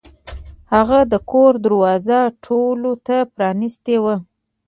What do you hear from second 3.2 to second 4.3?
پرانیستې وه.